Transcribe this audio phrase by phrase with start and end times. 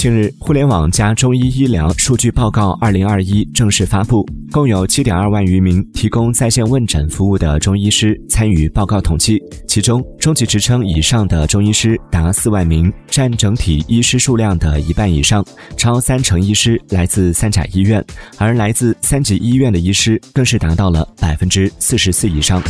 [0.00, 15.44] 近日互联网加中医医疗数据报告二零二一正式发布共有七点二万余名提供在线问诊服务的中医师参与报告统计其中中级职称以上的中医师达四万名占整体医师数量的一半以上
[15.76, 18.02] 超三成医师来自三甲医院
[18.38, 22.62] 而来自三级医院的医师更是达到了百分之四十四以上。